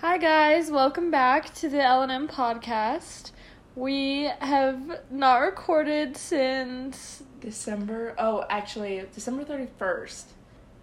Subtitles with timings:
[0.00, 3.32] Hi guys, welcome back to the L&M podcast.
[3.74, 8.14] We have not recorded since December.
[8.18, 10.24] Oh, actually, December 31st.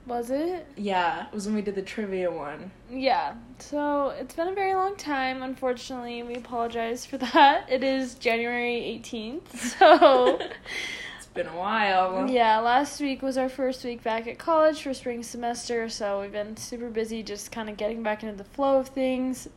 [0.06, 0.68] was it?
[0.76, 2.72] Yeah, it was when we did the trivia one.
[2.90, 3.36] Yeah.
[3.60, 5.42] So, it's been a very long time.
[5.44, 7.70] Unfortunately, we apologize for that.
[7.72, 9.56] It is January 18th.
[9.80, 10.40] So,
[11.34, 12.30] been a while.
[12.30, 16.32] yeah, last week was our first week back at college for spring semester, so we've
[16.32, 19.48] been super busy just kind of getting back into the flow of things.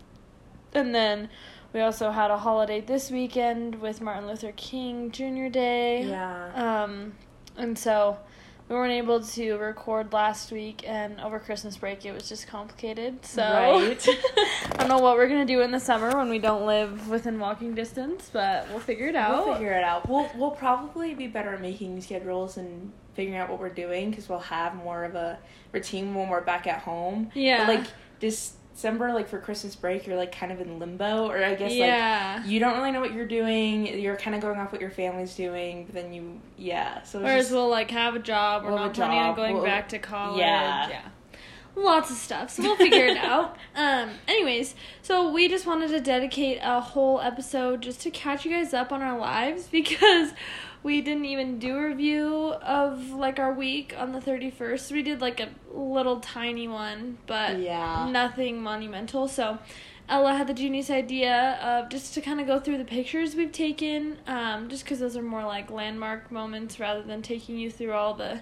[0.75, 1.29] And then
[1.73, 5.49] we also had a holiday this weekend with Martin Luther King Jr.
[5.49, 6.05] Day.
[6.05, 6.85] Yeah.
[6.85, 7.13] Um,
[7.57, 8.19] and so
[8.69, 13.25] we weren't able to record last week, and over Christmas break it was just complicated.
[13.25, 14.09] So Right.
[14.73, 17.39] I don't know what we're gonna do in the summer when we don't live within
[17.39, 19.47] walking distance, but we'll figure it out.
[19.47, 20.09] We'll figure it out.
[20.09, 24.29] We'll we'll probably be better at making schedules and figuring out what we're doing because
[24.29, 25.39] we'll have more of a
[25.73, 27.31] routine when we're back at home.
[27.35, 27.67] yeah.
[27.67, 27.87] But like
[28.77, 32.47] December, like for Christmas break, you're like kind of in limbo, or I guess like
[32.47, 33.87] you don't really know what you're doing.
[33.87, 37.03] You're kind of going off what your family's doing, but then you yeah.
[37.03, 39.65] So Whereas just- we'll like have a job, we're We'll not planning on going we'll-
[39.65, 40.41] back to college.
[40.41, 40.91] Yeah.
[40.91, 41.01] yeah.
[41.77, 43.57] Lots of stuff, so we'll figure it out.
[43.77, 48.51] Um, anyways, so we just wanted to dedicate a whole episode just to catch you
[48.51, 50.33] guys up on our lives because
[50.83, 54.93] we didn't even do a review of like our week on the 31st.
[54.93, 58.09] We did like a little tiny one, but Yeah.
[58.11, 59.29] nothing monumental.
[59.29, 59.59] So
[60.09, 63.53] Ella had the genius idea of just to kind of go through the pictures we've
[63.53, 67.93] taken, um, just because those are more like landmark moments rather than taking you through
[67.93, 68.41] all the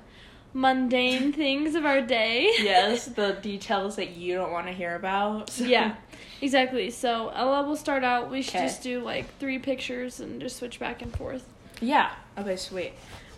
[0.54, 2.50] mundane things of our day.
[2.60, 5.50] yes, the details that you don't want to hear about.
[5.50, 5.96] So- yeah,
[6.40, 6.90] exactly.
[6.90, 8.30] So Ella will start out.
[8.30, 8.66] We should Okay.
[8.66, 11.44] just do like three pictures and just switch back and forth.
[11.80, 12.10] Yeah.
[12.38, 12.92] Okay, sweet.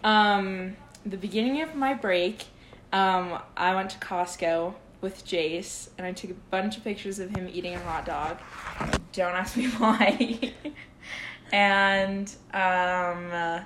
[0.05, 2.45] Um, the beginning of my break,
[2.93, 7.31] um, I went to Costco with Jace, and I took a bunch of pictures of
[7.35, 8.39] him eating a hot dog.
[9.13, 10.53] Don't ask me why.
[11.53, 13.65] and um,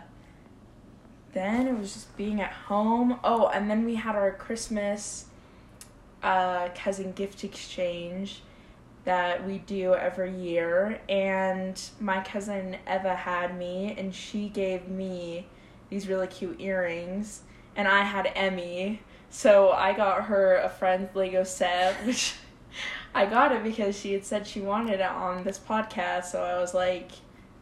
[1.33, 3.19] then it was just being at home.
[3.23, 5.27] Oh, and then we had our Christmas
[6.23, 8.43] uh, cousin gift exchange
[9.05, 11.01] that we do every year.
[11.09, 15.47] And my cousin Eva had me and she gave me
[15.89, 17.43] these really cute earrings
[17.77, 19.01] and I had Emmy.
[19.31, 22.35] So I got her a friend's Lego set which
[23.15, 26.27] I got it because she had said she wanted it on this podcast.
[26.27, 27.11] So I was like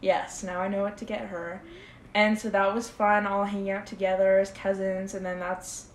[0.01, 1.61] yes now I know what to get her
[2.15, 5.87] and so that was fun all hanging out together as cousins and then that's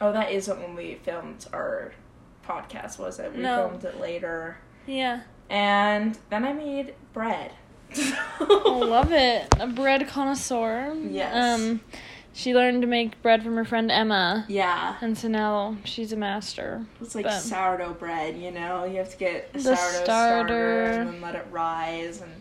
[0.00, 1.92] oh that isn't when we filmed our
[2.46, 3.68] podcast was it we No.
[3.68, 5.20] filmed it later Yeah,
[5.50, 7.52] and then I made bread.
[7.94, 9.46] I love it.
[9.60, 10.94] A bread connoisseur.
[11.10, 11.60] Yes.
[11.60, 11.80] Um,
[12.32, 14.46] she learned to make bread from her friend Emma.
[14.48, 14.96] Yeah.
[15.02, 16.86] And so now she's a master.
[17.02, 18.84] It's like But- sourdough bread, you know?
[18.84, 20.04] You have to get The sourdough starter.
[20.04, 20.82] starter.
[21.00, 22.22] and then let it rise.
[22.22, 22.32] And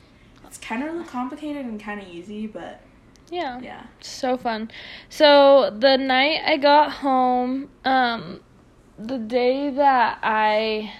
[0.45, 2.79] it's kind of complicated and kind of easy, but
[3.31, 3.61] Yeah.
[3.61, 3.85] yeah.
[4.01, 4.69] So fun.
[5.09, 8.41] So the night I got home, um,
[8.99, 10.93] the day that I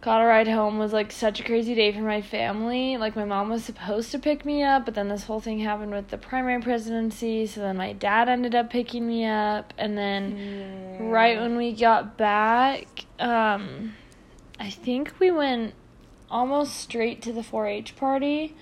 [0.00, 2.96] got a ride home was like such a crazy day for my family.
[2.96, 5.92] Like my mom was supposed to pick me up, but then this whole thing happened
[5.92, 11.08] with the primary presidency, so then my dad ended up picking me up and then
[11.10, 13.94] right when we got back, um,
[14.58, 15.74] I think we went
[16.30, 18.54] almost straight to the 4-H party.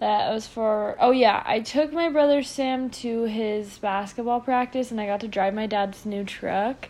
[0.00, 4.98] That was for oh yeah, I took my brother Sam to his basketball practice and
[4.98, 6.88] I got to drive my dad's new truck,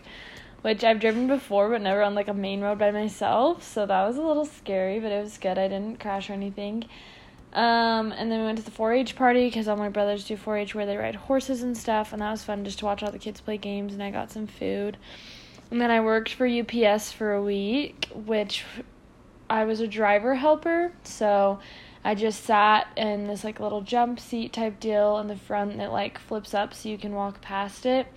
[0.61, 3.63] which I've driven before but never on like a main road by myself.
[3.63, 5.57] So that was a little scary, but it was good.
[5.57, 6.85] I didn't crash or anything.
[7.53, 10.73] Um, and then we went to the 4-H party because all my brothers do 4-H
[10.73, 13.19] where they ride horses and stuff, and that was fun just to watch all the
[13.19, 13.93] kids play games.
[13.93, 14.95] And I got some food,
[15.69, 18.63] and then I worked for UPS for a week, which
[19.49, 20.93] I was a driver helper.
[21.03, 21.59] So
[22.03, 25.91] I just sat in this like little jump seat type deal in the front that
[25.91, 28.07] like flips up so you can walk past it.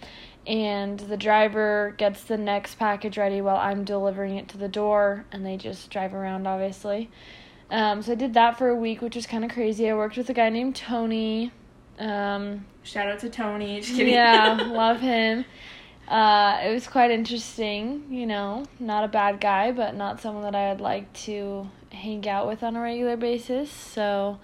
[0.46, 5.24] And the driver gets the next package ready while I'm delivering it to the door,
[5.32, 7.10] and they just drive around, obviously.
[7.70, 9.88] Um, so I did that for a week, which was kind of crazy.
[9.88, 11.50] I worked with a guy named Tony.
[11.98, 13.80] Um, Shout out to Tony.
[13.80, 14.12] Just kidding.
[14.12, 15.46] yeah, love him.
[16.06, 20.54] Uh, it was quite interesting, you know, not a bad guy, but not someone that
[20.54, 23.70] I would like to hang out with on a regular basis.
[23.70, 24.38] So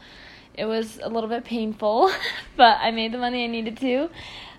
[0.55, 2.11] it was a little bit painful,
[2.57, 4.11] but I made the money I needed to.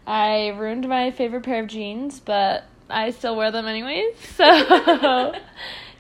[0.06, 4.16] I ruined my favorite pair of jeans, but I still wear them anyways.
[4.36, 5.34] So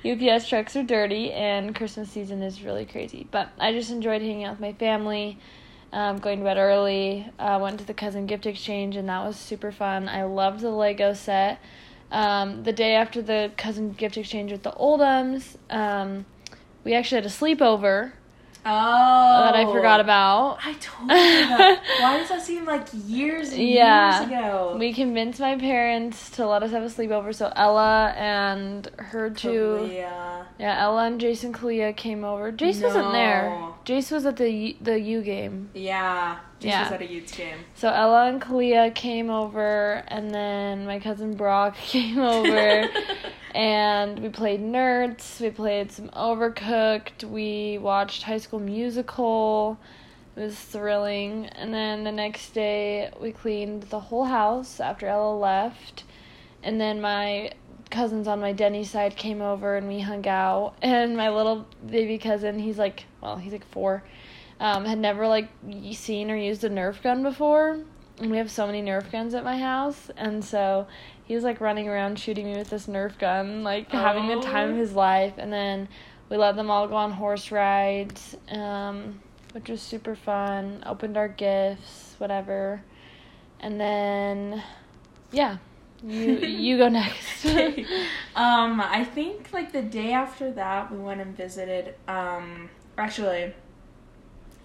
[0.05, 3.27] UPS trucks are dirty, and Christmas season is really crazy.
[3.29, 5.37] But I just enjoyed hanging out with my family
[5.93, 7.29] um, going to bed early.
[7.37, 10.07] Uh, went to the cousin gift exchange, and that was super fun.
[10.07, 11.59] I loved the Lego set.
[12.11, 16.25] Um, the day after the cousin gift exchange with the Oldhams, um,
[16.83, 18.13] we actually had a sleepover
[18.63, 18.69] Oh.
[19.45, 20.03] that I forgot oh.
[20.03, 20.57] about.
[20.63, 21.07] I totally
[21.41, 21.79] forgot.
[21.99, 24.19] Why does that seem like years and Yeah.
[24.19, 24.75] years ago?
[24.77, 29.89] We convinced my parents to let us have a sleepover, so Ella and her two.
[29.91, 30.43] Yeah.
[30.59, 32.51] Yeah, Ella and Jason Kalia came over.
[32.51, 33.49] Jace wasn't there.
[33.49, 33.75] No.
[33.83, 35.71] Jace was at the U- the U game.
[35.73, 36.37] Yeah.
[36.59, 36.83] Just Yeah.
[36.83, 37.57] was at a youth game.
[37.73, 42.87] So Ella and Kalia came over, and then my cousin Brock came over,
[43.53, 45.39] and we played Nertz.
[45.39, 47.23] We played some Overcooked.
[47.23, 49.77] We watched High School Musical.
[50.35, 51.47] It was thrilling.
[51.47, 56.03] And then the next day, we cleaned the whole house after Ella left.
[56.63, 57.51] And then my
[57.89, 60.75] cousins on my Denny side came over and we hung out.
[60.81, 64.03] And my little baby cousin, he's like, well, he's like four,
[64.59, 65.49] um, had never like
[65.91, 67.79] seen or used a Nerf gun before.
[68.19, 70.09] And we have so many Nerf guns at my house.
[70.15, 70.87] And so
[71.31, 74.71] he was like running around shooting me with this Nerf gun, like having the time
[74.71, 74.79] of Oh.
[74.79, 75.35] his life.
[75.37, 75.87] And then
[76.27, 79.21] we let them all go on horse rides, um,
[79.53, 80.83] which was super fun.
[80.85, 82.81] Opened our gifts, whatever.
[83.61, 84.61] And then,
[85.31, 85.55] yeah,
[86.03, 86.33] you
[86.65, 87.45] you go next.
[88.35, 91.95] um, I think like the day after that we went and visited.
[92.09, 93.53] Um, actually,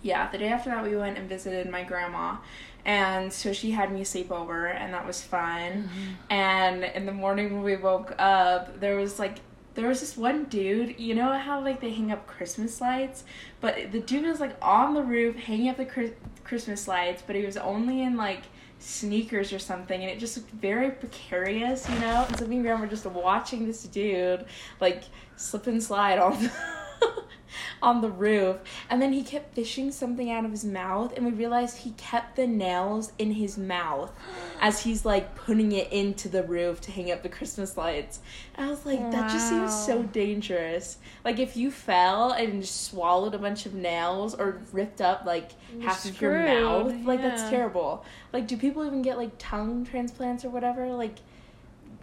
[0.07, 2.37] yeah, the day after that we went and visited my grandma,
[2.85, 5.73] and so she had me sleep over, and that was fun.
[5.73, 6.13] Mm-hmm.
[6.31, 9.39] And in the morning when we woke up, there was like
[9.75, 10.99] there was this one dude.
[10.99, 13.25] You know how like they hang up Christmas lights,
[13.61, 16.15] but the dude was like on the roof hanging up the Chris-
[16.45, 18.43] Christmas lights, but he was only in like
[18.79, 22.25] sneakers or something and it just looked very precarious, you know?
[22.29, 24.45] And so me and grandma were just watching this dude
[24.81, 25.05] like
[25.37, 26.53] slip and slide on the
[27.83, 28.57] on the roof.
[28.89, 32.37] And then he kept fishing something out of his mouth and we realized he kept
[32.37, 34.13] the nails in his mouth
[34.61, 38.21] as he's like putting it into the roof to hang up the Christmas lights.
[38.55, 40.99] And I was like, that just seems so dangerous.
[41.25, 45.51] Like if you fell and just swallowed a bunch of nails or ripped up like
[45.73, 48.05] You're half of your mouth, like that's terrible.
[48.33, 50.89] Like, do people even get like tongue transplants or whatever?
[50.89, 51.17] Like,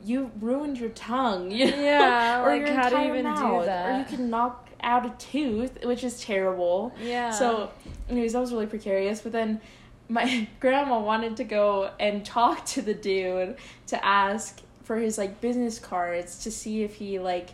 [0.03, 1.77] you ruined your tongue, you know?
[1.81, 5.05] Yeah, or like, your how do you even do mouth, or you can knock out
[5.05, 6.93] a tooth, which is terrible.
[7.01, 7.31] Yeah.
[7.31, 7.71] So,
[8.09, 9.21] anyways, that was really precarious.
[9.21, 9.61] But then
[10.09, 13.55] my grandma wanted to go and talk to the dude
[13.87, 17.51] to ask for his like business cards to see if he like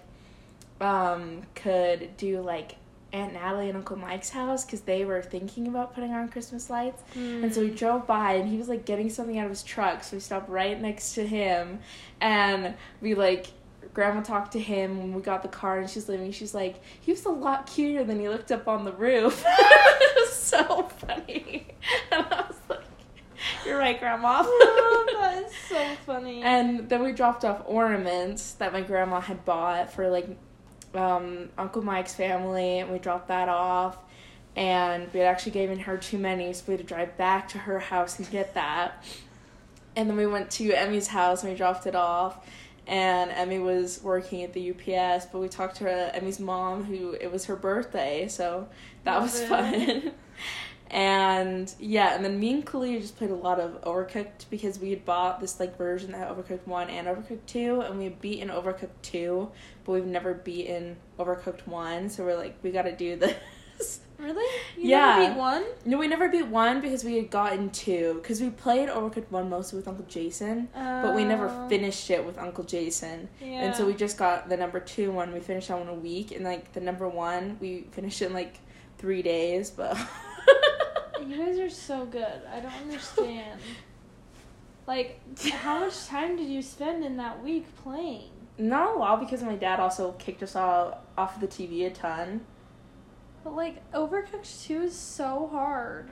[0.81, 2.75] um could do like
[3.11, 7.01] Aunt Natalie and Uncle Mike's house because they were thinking about putting on Christmas lights.
[7.43, 10.03] And so we drove by and he was like getting something out of his truck.
[10.03, 11.79] So we stopped right next to him
[12.21, 13.47] and we like
[13.93, 16.31] grandma talked to him when we got the car and she's leaving.
[16.31, 19.43] She's like, he was a lot cuter than he looked up on the roof.
[19.47, 21.67] it was so funny.
[22.11, 22.81] And I was like,
[23.65, 24.43] You're right, grandma.
[24.43, 26.41] that is so funny.
[26.43, 30.27] And then we dropped off ornaments that my grandma had bought for like
[30.93, 33.97] um, Uncle Mike's family, and we dropped that off.
[34.55, 37.59] And we had actually given her too many, so we had to drive back to
[37.59, 39.03] her house and get that.
[39.95, 42.45] And then we went to Emmy's house and we dropped it off.
[42.89, 47.11] And Emmy was working at the UPS, but we talked to her, Emmy's mom, who
[47.11, 48.67] it was her birthday, so
[49.03, 49.47] that Love was it.
[49.47, 50.11] fun.
[50.91, 54.89] And yeah, and then me and Kalia just played a lot of Overcooked because we
[54.89, 58.19] had bought this like version that had Overcooked one and Overcooked two, and we had
[58.19, 59.51] beaten Overcooked two,
[59.85, 62.09] but we've never beaten Overcooked one.
[62.09, 63.15] So we're like, we got to do
[63.77, 63.99] this.
[64.19, 64.45] Really?
[64.77, 65.17] You Yeah.
[65.19, 65.63] never beat one?
[65.85, 69.49] no, we never beat one because we had gotten two because we played Overcooked one
[69.49, 71.67] mostly with Uncle Jason, but we never Oh.
[71.69, 73.29] finished it with Uncle Jason.
[73.41, 73.63] Yeah.
[73.63, 75.33] And so we just got the number two one.
[75.33, 78.33] We finished that one a week, and like the number one, we finished it in
[78.33, 78.59] like
[78.97, 79.97] three days, but.
[81.25, 82.41] You guys are so good.
[82.51, 83.59] I don't understand.
[84.87, 85.19] like,
[85.51, 88.29] how much time did you spend in that week playing?
[88.57, 91.89] Not a lot because my dad also kicked us all off of the TV a
[91.91, 92.41] ton.
[93.43, 96.11] But like, Overcooked 2 is so hard.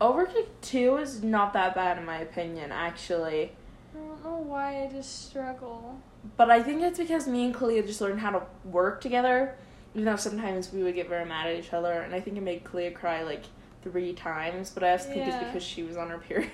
[0.00, 3.52] Overcooked 2 is not that bad in my opinion, actually.
[3.94, 6.00] I don't know why I just struggle.
[6.36, 9.56] But I think it's because me and Kalia just learned how to work together.
[9.94, 12.42] Even though sometimes we would get very mad at each other, and I think it
[12.42, 13.44] made Kalia cry like
[13.82, 14.70] three times.
[14.70, 16.50] But I also think it's because she was on her period.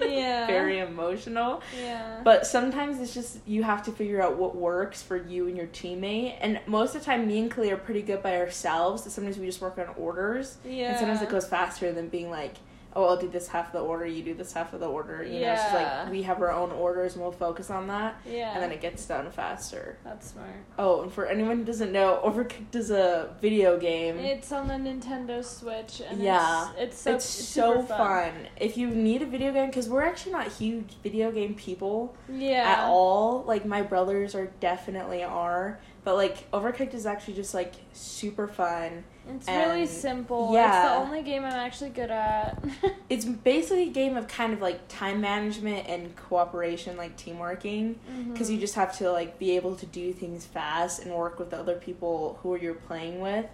[0.00, 0.46] Yeah.
[0.46, 1.62] very emotional.
[1.78, 2.20] Yeah.
[2.24, 5.68] But sometimes it's just you have to figure out what works for you and your
[5.68, 6.36] teammate.
[6.40, 9.10] And most of the time, me and Kalia are pretty good by ourselves.
[9.12, 10.56] Sometimes we just work on orders.
[10.64, 10.90] yeah.
[10.90, 12.54] And sometimes it goes faster than being like
[12.96, 15.22] oh, I'll do this half of the order, you do this half of the order.
[15.22, 18.52] You know, it's like we have our own orders and we'll focus on that, Yeah.
[18.52, 19.96] and then it gets done faster.
[20.04, 20.50] That's smart.
[20.78, 24.18] Oh, and for anyone who doesn't know, Overcooked is a video game.
[24.18, 26.70] It's on the Nintendo Switch, and Yeah.
[26.76, 28.32] it's, it's so it's it's so super fun.
[28.56, 32.64] If you need a video game, because we're actually not huge video game people Yeah.
[32.78, 33.44] at all.
[33.46, 39.04] Like my brothers are definitely are, but like Overcooked is actually just like super fun.
[39.36, 40.54] It's really and- simple.
[40.56, 42.62] It's the only game I'm actually good at.
[43.10, 47.96] It's basically a game of kind of like time management and cooperation, like teamworking,
[48.32, 48.54] because Mm-hmm.
[48.54, 51.58] you just have to like be able to do things fast and work with the
[51.58, 53.46] other people who you're playing with.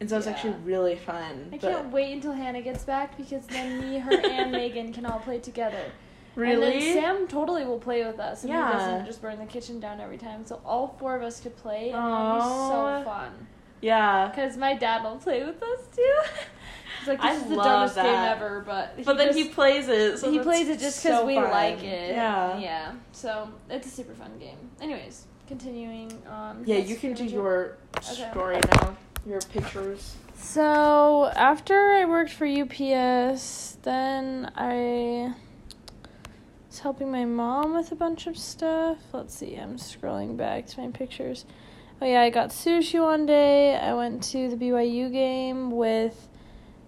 [0.00, 0.32] And so it's Yeah.
[0.32, 1.48] actually really fun.
[1.52, 5.06] I but can't wait until Hannah gets back because then me, her, and Megan can
[5.06, 5.84] all play together.
[6.34, 8.66] really, Sam totally will play with us, and Yeah.
[8.72, 10.44] he doesn't just burn the kitchen down every time.
[10.46, 13.46] So all four of us could play, and it'll be so fun.
[13.80, 14.28] Yeah.
[14.28, 16.20] Because my dad will play with us too.
[17.00, 19.88] He's like, this I is the dumbest game ever, but But then just- he plays
[19.88, 20.18] it.
[20.18, 21.50] So he plays it just because so we fun.
[21.50, 22.10] like it.
[22.14, 22.58] Yeah.
[22.58, 22.92] Yeah.
[23.12, 24.58] So it's a super fun game.
[24.80, 26.64] Anyways, continuing on.
[26.66, 27.34] Yeah, you can do pretty much it.
[27.34, 27.76] your
[28.24, 28.30] Okay.
[28.30, 28.96] story now.
[29.26, 30.16] Your pictures.
[30.34, 35.34] So after I worked for UPS, then I
[36.68, 38.98] was helping my mom with a bunch of stuff.
[39.12, 41.44] Let's see, I'm scrolling back to my pictures.
[42.00, 43.76] Oh yeah, I got sushi one day.
[43.76, 46.28] I went to the BYU game with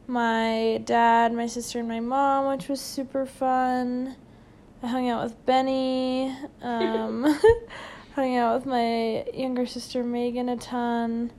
[0.06, 4.16] my dad, my sister, and my mom, which was super fun.
[4.82, 6.34] I hung out with Benny.
[6.62, 7.38] Um,
[8.14, 11.32] hung out with my younger sister Megan a ton.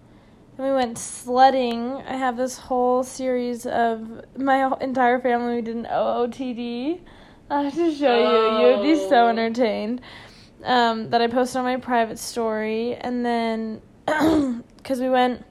[0.57, 1.93] And we went sledding.
[2.05, 5.55] I have this whole series of my entire family.
[5.55, 6.99] We did an OOTD.
[7.49, 8.59] I have to show you.
[8.67, 9.29] You would be so Oh.
[9.29, 10.01] entertained.
[10.63, 13.81] Um, that I posted on my private story, and then
[14.77, 15.43] because we went.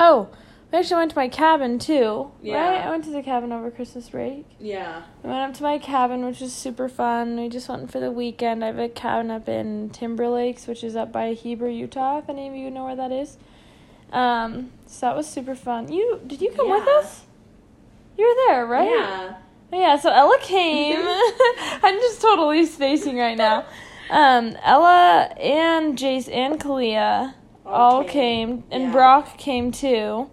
[0.00, 0.28] Oh,
[0.72, 2.30] we actually went to my cabin too.
[2.42, 2.56] yeah.
[2.70, 2.84] Right?
[2.86, 4.44] I went to the cabin over Christmas break.
[4.58, 5.02] Yeah.
[5.22, 7.38] We went up to my cabin, which was super fun.
[7.40, 8.64] We just went for the weekend.
[8.64, 12.18] I have a cabin up in Timber Lakes, which is up by Heber, Utah.
[12.18, 13.38] If any of you know where that is,
[14.12, 15.90] um, so that was super fun.
[15.92, 16.98] You did you come with Yeah.
[16.98, 17.22] us?
[18.18, 18.88] You were there, right?
[18.90, 19.34] Yeah.
[19.72, 19.96] Yeah.
[19.98, 20.98] So Ella came.
[21.82, 23.64] I'm just totally spacing right now.
[24.10, 27.34] Um, Ella and Jace and Kalia
[27.64, 28.92] all came, and yeah.
[28.92, 30.30] Brock came too.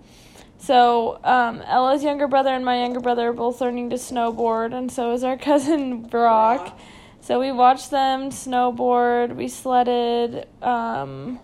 [0.57, 4.91] So um, Ella's younger brother and my younger brother are both learning to snowboard, and
[4.91, 6.65] so is our cousin Brock.
[6.65, 6.79] Brock.
[7.23, 9.37] So we watched them snowboard.
[9.37, 10.45] We sledded.
[10.61, 11.39] Um,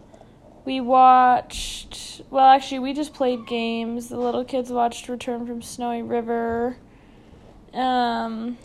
[0.65, 2.21] we watched.
[2.29, 4.09] Well, actually, we just played games.
[4.09, 6.75] The little kids watched Return from Snowy River.
[7.73, 8.57] Um,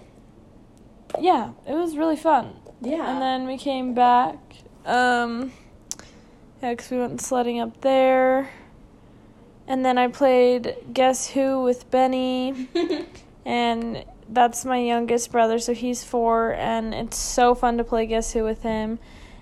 [1.21, 2.57] yeah, it was really fun.
[2.85, 3.11] Yeah.
[3.11, 4.39] And then we came back.
[4.85, 5.53] Um,
[6.63, 8.51] yeah, because we went sledding up there.
[9.67, 12.69] And then I played Guess Who with Benny.
[13.47, 16.53] and that's my youngest brother, so he's four.
[16.55, 18.99] And it's so fun to play Guess Who with him.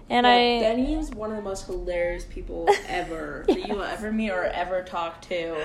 [0.09, 0.61] And Yeah, I.
[0.61, 4.45] Benny is one of the most hilarious people ever that you will ever meet or
[4.45, 5.57] ever talk to.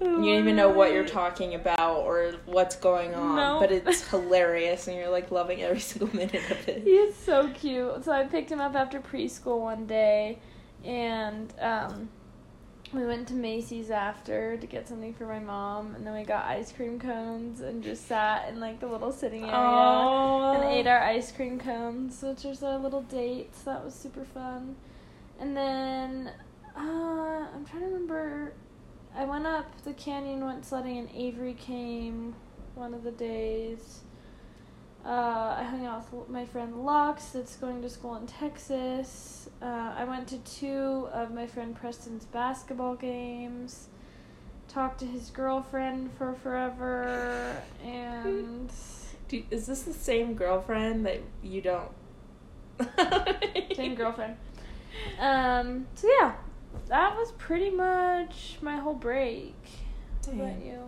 [0.00, 3.58] You don't even know what you're talking about or what's going on, No.
[3.60, 6.82] but it's hilarious and you're like loving every single minute of it.
[6.82, 8.04] He's so cute.
[8.04, 10.38] So I picked him up after preschool one day,
[10.84, 12.10] and um,
[12.92, 16.44] we went to Macy's after to get something for my mom, and then we got
[16.44, 21.00] ice cream cones and just sat in like the little sitting area and ate our
[21.00, 23.54] ice cream cones, which was our little date.
[23.56, 24.76] So that was super fun.
[25.40, 26.32] And then
[26.76, 26.80] uh,
[27.54, 28.52] I'm trying to remember.
[29.16, 32.34] I went up the canyon, went sledding, and Avery came
[32.74, 34.00] one of the days.
[35.04, 39.48] Uh, I hung out with my friend Lux, that's going to school in Texas.
[39.62, 43.88] Uh, I went to two of my friend Preston's basketball games.
[44.68, 48.70] Talked to his girlfriend for forever, and
[49.50, 51.90] is this the same girlfriend that you don't?
[53.74, 54.36] same girlfriend.
[55.18, 56.32] Um, so yeah,
[56.88, 59.54] that was pretty much my whole break.
[60.24, 60.80] What about you?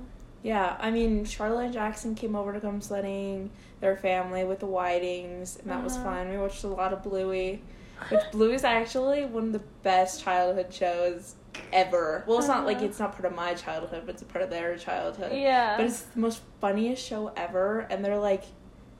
[0.42, 4.66] Yeah, I mean, Charlotte and Jackson came over to come sledding, their family with the
[4.66, 6.04] Whitings, and that was Uh-huh.
[6.04, 6.30] fun.
[6.30, 7.60] We watched a lot of Bluey,
[8.08, 11.34] which Bluey is actually one of the best childhood shows
[11.72, 12.22] ever.
[12.26, 12.86] Well, it's not like Uh-huh.
[12.86, 15.32] it's not part of my childhood, but it's a part of their childhood.
[15.32, 15.76] Yeah.
[15.76, 18.44] But it's the most funniest show ever, and they're like,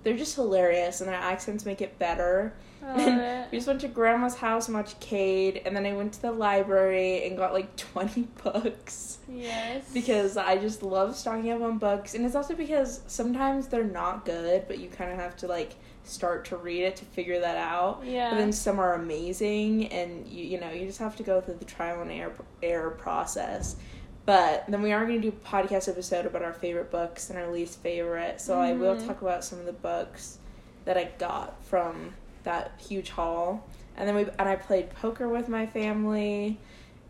[0.03, 2.53] they're just hilarious, and their accents make it better.
[2.85, 3.49] I love it.
[3.53, 6.33] we just went to grandma's house and watched Cade, and then I went to the
[6.33, 9.85] library and got like 20 books Yes.
[9.93, 14.25] because I just love stocking up on books, and it's also because sometimes they're not
[14.25, 17.57] good, but you kind of have to like start to read it to figure that
[17.57, 18.03] out.
[18.05, 18.31] Yeah.
[18.31, 21.57] But then some are amazing, and you you know you just have to go through
[21.57, 22.33] the trial and error
[22.63, 23.77] error process.
[24.25, 27.39] But then we are going to do a podcast episode about our favorite books and
[27.39, 28.43] our least favorite.
[28.43, 29.07] So I will Mhm.
[29.07, 30.37] talk about some of the books
[30.85, 32.13] that I got from
[32.49, 33.65] that huge haul.
[33.97, 36.59] And then we and I played poker with my family.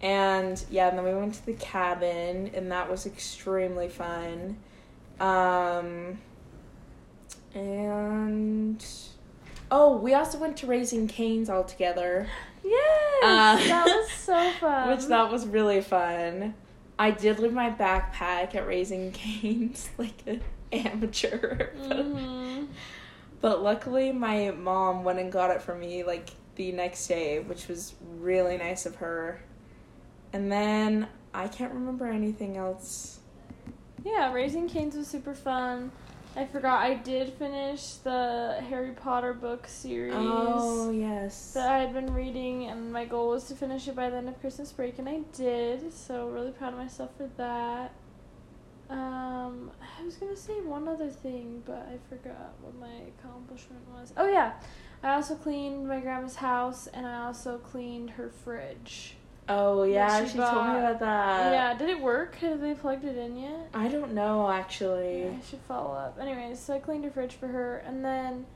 [0.00, 4.56] And yeah, and then we went to the cabin and that was extremely fun.
[5.20, 6.18] Um
[7.54, 8.84] and
[9.70, 12.26] oh, we also went to Raising Cane's all together.
[12.64, 14.90] Yes, Uh, that was so fun.
[14.90, 16.54] Which that was really fun.
[16.98, 20.42] I did leave my backpack at Raising Cane's like an
[20.72, 21.68] amateur.
[21.76, 22.64] hmm
[23.40, 27.68] But luckily my mom went and got it for me like the next day, which
[27.68, 29.40] was really nice of her.
[30.32, 33.20] And then I can't remember anything else.
[34.04, 35.90] Yeah, Raising Cane's was super fun.
[36.36, 41.52] I forgot I did finish the Harry Potter book series Oh yes.
[41.54, 44.28] that I had been reading, and my goal was to finish it by the end
[44.28, 45.92] of Christmas break, and I did.
[45.92, 47.92] So really proud of myself for that.
[48.90, 54.12] Um, I was gonna say one other thing, but I forgot what my accomplishment was.
[54.16, 54.54] Oh yeah,
[55.02, 59.16] I also cleaned my grandma's house, and I also cleaned her fridge.
[59.48, 61.52] Oh yeah, she she, told me about that.
[61.52, 62.36] yeah, did it work?
[62.36, 63.68] Have they plugged it in yet?
[63.74, 65.26] I don't know actually.
[65.26, 66.18] I should follow up.
[66.20, 68.46] Anyways, so I cleaned her fridge for her, and then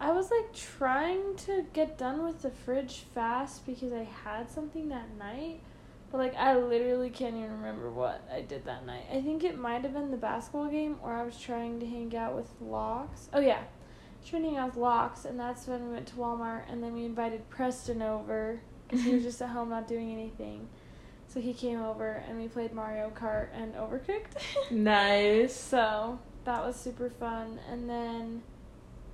[0.00, 4.88] I was like trying to get done with the fridge fast because I had something
[4.90, 5.60] that night.
[6.10, 9.04] But like I literally can't even remember what I did that night.
[9.12, 12.16] I think it might have been the basketball game or I was trying to hang
[12.16, 13.28] out with Lux.
[13.32, 13.58] Oh yeah.
[13.58, 16.62] I was trying to hang out with Lux and that's when we went to Walmart
[16.70, 20.68] and then we invited Preston over because he was just at home not doing anything.
[21.26, 24.42] So he came over and we played Mario Kart and Overcooked.
[24.70, 25.54] Nice.
[25.54, 27.60] So that was super fun.
[27.70, 28.42] And then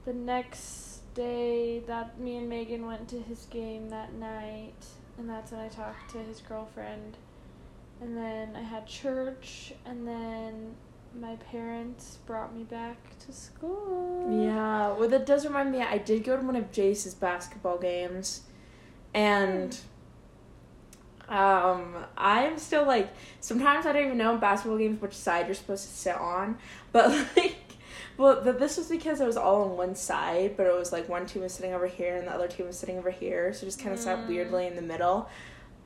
[0.04, 4.84] the next day that me and Megan went to his game that night
[5.18, 7.16] and that's when I talked to his girlfriend.
[8.00, 10.74] And then I had church and then
[11.20, 14.28] my parents brought me back to school.
[14.30, 15.80] Yeah, well, that does remind me.
[15.80, 18.42] I did go to one of Jace's basketball games,
[19.12, 19.78] and
[21.28, 25.54] um, I'm still like sometimes I don't even know in basketball games which side you're
[25.54, 26.58] supposed to sit on,
[26.92, 27.56] but like.
[28.16, 31.08] Well, the, this was because it was all on one side, but it was like
[31.08, 33.66] one team was sitting over here and the other team was sitting over here, so
[33.66, 34.28] just kind of sat Mm.
[34.28, 35.28] weirdly in the middle.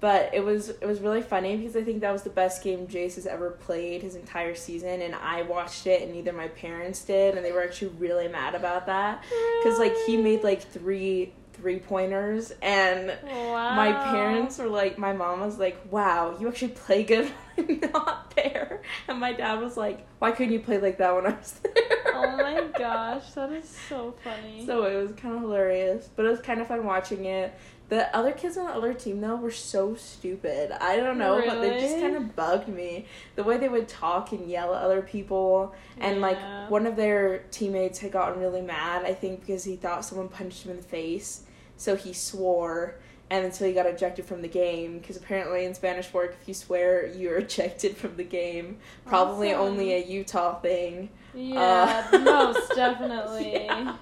[0.00, 2.86] But it was it was really funny because I think that was the best game
[2.86, 7.02] Jace has ever played his entire season, and I watched it, and neither my parents
[7.02, 9.24] did, and they were actually really mad about that
[9.60, 13.74] because like he made like three three pointers, and Wow.
[13.74, 17.90] my parents were like, my mom was like, "Wow, you actually play good when I'm
[17.92, 21.30] not there," and my dad was like, "Why couldn't you play like that when I
[21.36, 21.74] was there?"
[22.14, 24.64] Oh my gosh, that is so funny.
[24.66, 27.52] So it was kind of hilarious, but it was kind of fun watching it.
[27.90, 30.72] The other kids on the other team though were so stupid.
[30.72, 33.06] I don't know, but they just kind of bugged me.
[33.34, 37.38] The way they would talk and yell at other people, and like one of their
[37.50, 39.04] teammates had gotten really mad.
[39.06, 41.44] I think because he thought someone punched him in the face,
[41.78, 42.96] so he swore.
[43.30, 46.48] And then so he got ejected from the game because apparently in Spanish Fork, if
[46.48, 48.78] you swear, you're ejected from the game.
[49.06, 49.66] Probably Awesome.
[49.72, 51.08] only a Utah thing.
[51.34, 53.52] yeah, Uh, most definitely.
[53.64, 53.96] yeah.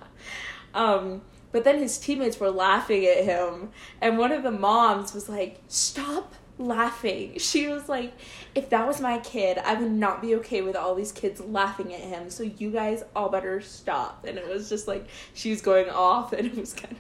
[0.74, 5.28] Um, but then his teammates were laughing at him, and one of the moms was
[5.28, 8.12] like, "Stop laughing." She was like,
[8.54, 11.92] "If that was my kid, I would not be okay with all these kids laughing
[11.94, 12.30] at him.
[12.30, 16.32] So you guys all better stop." And it was just like she was going off,
[16.32, 16.98] and it was kind of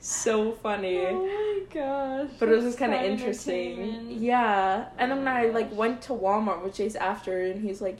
[0.00, 0.98] so funny.
[1.06, 2.30] Oh my gosh.
[2.38, 4.06] But it was just kind of interesting.
[4.10, 4.88] Yeah.
[4.98, 7.80] And then Oh when I oh like went to Walmart with Chase after and he's
[7.80, 7.98] like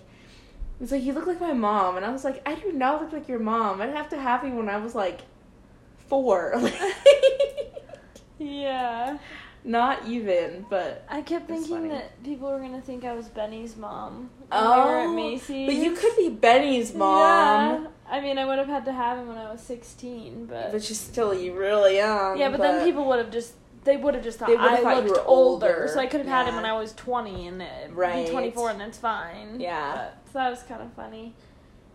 [0.79, 3.13] he's like, You look like my mom and I was like, I do not look
[3.13, 3.81] like your mom.
[3.81, 5.21] I'd have to have you when I was like
[6.09, 6.55] four.
[8.39, 9.19] Yeah.
[9.65, 14.31] not even, but I kept thinking that people were gonna think I was Benny's mom.
[14.53, 15.67] Oh, we were at Macy's.
[15.67, 17.83] But you could be Benny's mom.
[17.83, 17.89] Yeah.
[18.11, 20.83] I mean, I would have had to have him when I was sixteen, but, But
[20.83, 22.39] she's still you really young.
[22.39, 22.51] yeah.
[22.51, 24.83] But, then people would have just they would have just thought They would have I
[24.83, 25.89] thought looked older, older.
[25.93, 28.27] so I could have had him when I was twenty and it, Right.
[28.27, 29.61] be twenty four, and that's fine.
[29.61, 29.93] Yeah.
[29.95, 31.35] But, so that was kind of funny.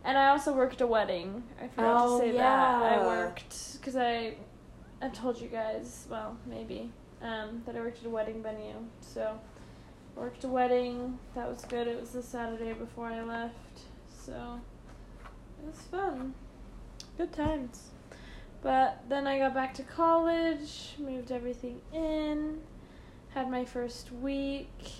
[0.05, 1.43] And I also worked a wedding.
[1.61, 2.83] I forgot Oh, to say that.
[2.83, 4.35] I worked because I,
[5.01, 6.07] I've told you guys.
[6.09, 8.75] Well, maybe um, that I worked at a wedding venue.
[8.99, 9.39] So,
[10.15, 11.17] worked a wedding.
[11.35, 11.87] That was good.
[11.87, 13.79] It was the Saturday before I left.
[14.25, 14.59] So,
[15.63, 16.33] it was fun.
[17.17, 17.89] Good times.
[18.61, 22.59] But then I got back to college, moved everything in,
[23.29, 24.91] had my first week.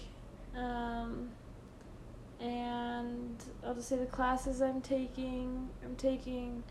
[0.56, 1.30] Um,
[2.40, 5.70] and I'll just say the classes I'm taking.
[5.84, 6.64] I'm taking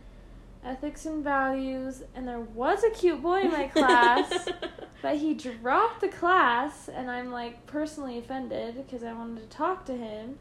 [0.65, 4.49] ethics and values, and there was a cute boy in my class,
[5.03, 9.85] but he dropped the class, and I'm like personally offended because I wanted to talk
[9.87, 10.39] to him.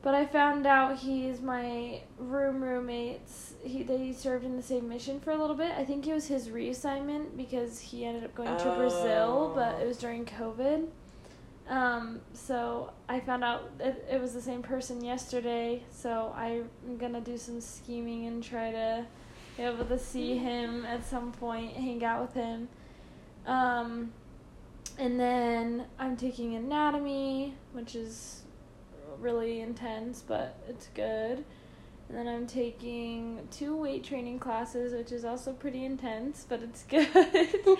[0.00, 3.54] But I found out he's my room roommates.
[3.64, 5.72] He they served in the same mission for a little bit.
[5.76, 9.82] I think it was his reassignment because he ended up going to Brazil, but Oh.
[9.82, 10.86] it was during COVID.
[11.68, 15.82] Um, so I found out it, it was the same person yesterday.
[15.90, 19.04] So I'm gonna do some scheming and try to
[19.56, 22.68] be able to see him at some point, hang out with him.
[23.46, 24.12] Um,
[24.96, 28.42] and then I'm taking anatomy, which is
[29.20, 31.44] really intense, but it's good.
[32.08, 36.82] And then I'm taking two weight training classes, which is also pretty intense, but it's
[36.88, 37.14] good.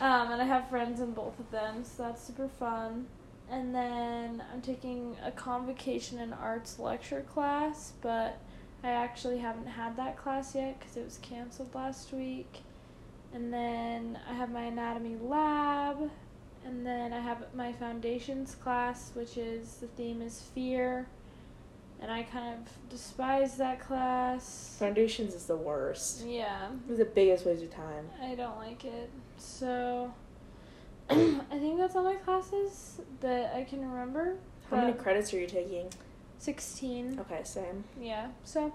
[0.00, 3.06] um, and I have friends in both of them, so that's super fun.
[3.50, 8.38] And then I'm taking a convocation and arts lecture class, but
[8.82, 12.62] I actually haven't had that class yet because it was canceled last week.
[13.32, 16.10] And then I have my anatomy lab,
[16.64, 21.06] and then I have my foundations class, which is the theme is fear.
[22.00, 24.76] And I kind of despise that class.
[24.78, 26.26] Foundations is the worst.
[26.26, 28.08] Yeah, It's the biggest waste of time.
[28.22, 29.10] I don't like it.
[29.38, 30.12] So
[31.10, 34.36] I think that's all my classes that I can remember.
[34.70, 35.88] How many credits are you taking?
[36.38, 37.20] 16.
[37.20, 37.84] Okay, same.
[38.00, 38.72] Yeah, so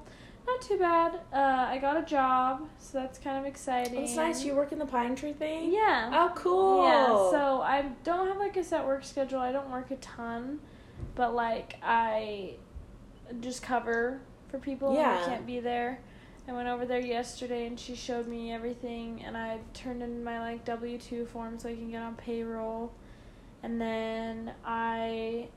[0.51, 1.19] not too bad.
[1.33, 4.03] Uh, I got a job, so that's kind of exciting.
[4.03, 4.43] It's nice.
[4.43, 5.71] You work in the pine tree thing.
[5.71, 6.11] Yeah.
[6.13, 6.83] Oh, cool.
[6.83, 9.39] Yeah, so I don't have like a set work schedule.
[9.39, 10.59] I don't work a ton,
[11.15, 12.55] but like I
[13.41, 15.99] just cover for people when I can't be there.
[16.47, 20.39] I went over there yesterday and she showed me everything and I turned in my
[20.39, 22.91] like W two form so I can get on payroll.
[23.61, 25.49] And then I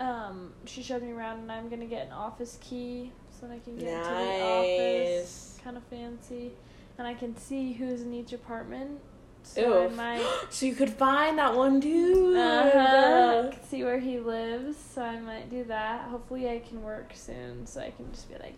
[0.00, 3.12] um she showed me around and I'm gonna get an office key
[3.46, 5.20] that I can get into the office.
[5.20, 5.60] Nice.
[5.64, 6.52] Kind of fancy.
[6.98, 9.00] And I can see who's in each apartment.
[9.42, 12.36] So I might So you could find that one dude.
[12.36, 13.50] uh-huh.
[13.68, 16.02] see where he lives, so I might do that.
[16.08, 18.54] Hopefully, I can work soon, so I can just be like,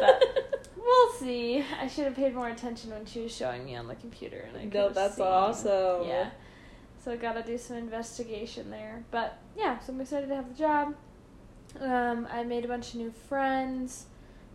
[0.00, 1.64] But- we'll see.
[1.80, 4.58] I should have paid more attention when she was showing me on the computer, and
[4.58, 5.24] I No, that's seen.
[5.26, 6.06] awesome.
[6.06, 6.30] Yeah,
[7.02, 9.04] so I gotta do some investigation there.
[9.10, 10.94] But yeah, so I'm excited to have the job.
[11.80, 14.06] Um, I made a bunch of new friends.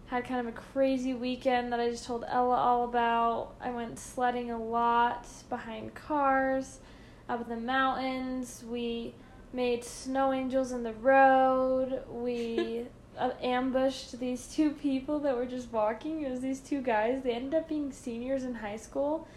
[0.08, 3.54] Had kind of a crazy weekend that I just told Ella all about.
[3.62, 6.80] I went sledding a lot behind cars,
[7.28, 8.64] up in the mountains.
[8.68, 9.14] We
[9.54, 12.02] made snow angels in the road.
[12.10, 12.88] We
[13.20, 16.24] uh, ambushed these two people that were just walking.
[16.24, 17.22] It was these two guys.
[17.24, 19.28] They ended up being seniors in high school.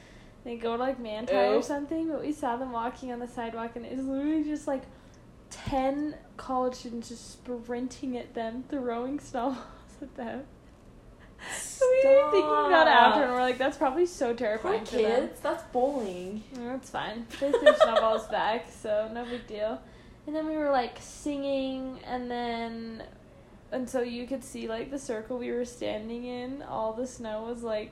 [0.45, 3.77] They go to like Manti or something, but we saw them walking on the sidewalk,
[3.77, 4.83] and it was literally just like
[5.53, 9.59] ten college students just sprinting at them, throwing snowballs
[10.03, 10.43] at them.
[11.57, 14.85] So we were thinking about it after, and we're like, that's probably so Poor terrifying
[14.85, 15.29] for them.
[15.29, 15.41] kids.
[15.41, 16.45] That's bowling.
[16.55, 17.27] Mm, that's It's fine.
[17.41, 19.81] They threw snowballs back, so no big deal.
[20.29, 23.03] And then we were like singing, and then,
[23.73, 26.63] and so you could see like the circle we were standing in.
[26.63, 27.91] All the snow was like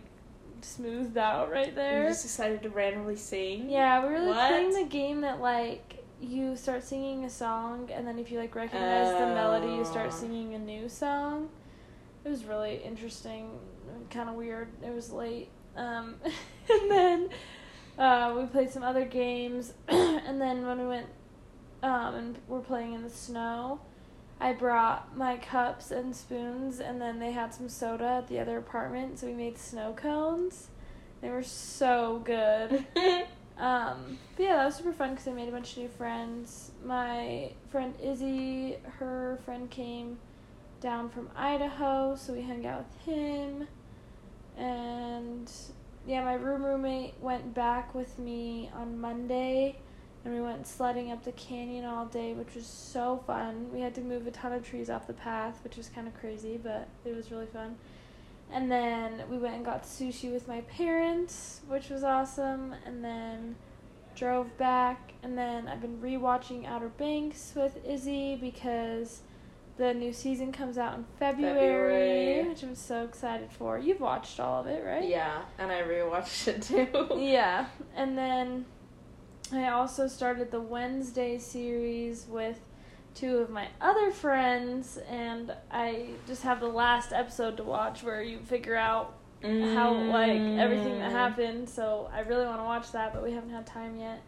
[0.63, 2.03] smoothed out right there.
[2.05, 3.69] We just decided to randomly sing.
[3.69, 4.49] Yeah, we were like, What?
[4.49, 8.55] playing the game that like you start singing a song, and then if you like
[8.55, 10.15] recognize the melody, you start Oh.
[10.17, 11.49] singing a new song.
[12.25, 13.59] It was really interesting,
[14.11, 14.69] kind of weird.
[14.85, 16.17] It was late, um,
[16.71, 17.29] and then
[17.99, 21.07] uh, we played some other games, and then when we went
[21.83, 23.81] um, and we're playing in the snow.
[24.43, 28.57] I brought my cups and spoons, and then they had some soda at the other
[28.59, 30.69] apartment, so we made snow cones.
[31.21, 32.87] They were so good.
[33.59, 36.73] Um, but yeah, that was super fun because I made a bunch of new friends.
[36.85, 40.19] My friend Izzy, her friend came
[40.81, 43.69] down from Idaho, so we hung out with him.
[44.57, 45.51] And
[46.07, 49.79] yeah, my room roommate went back with me on Monday,
[50.25, 53.71] and we went sledding up the canyon all day, which was so fun.
[53.73, 56.15] We had to move a ton of trees off the path, which was kind of
[56.15, 57.77] crazy, but it was really fun.
[58.53, 62.75] And then we went and got sushi with my parents, which was awesome.
[62.85, 63.57] And then
[64.15, 65.13] drove back.
[65.23, 69.21] And then I've been rewatching Outer Banks with Izzy because
[69.77, 72.49] the new season comes out in February, February.
[72.49, 73.79] which I'm so excited for.
[73.79, 75.09] You've watched all of it, right?
[75.09, 77.17] Yeah, and I rewatched it too.
[77.19, 77.67] Yeah.
[77.97, 78.67] And then
[79.53, 82.61] I also started the Wednesday series with
[83.15, 88.23] two of my other friends and I just have the last episode to watch where
[88.23, 91.13] you figure out how like everything that Mm.
[91.13, 91.69] happened.
[91.69, 94.21] So I really want to watch that, but we haven't had time yet.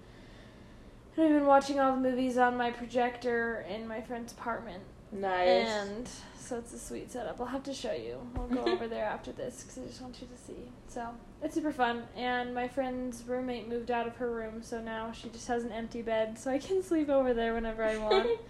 [1.16, 4.82] And I've been watching all the movies on my projector in my friend's apartment.
[5.12, 5.68] Nice.
[5.68, 7.38] And so it's a sweet setup.
[7.38, 8.16] I'll have to show you.
[8.34, 10.70] We'll go over there after this because I just want you to see.
[10.88, 11.06] So
[11.42, 12.04] it's super fun.
[12.16, 15.72] And my friend's roommate moved out of her room, so now she just has an
[15.72, 18.28] empty bed, so I can sleep over there whenever I want.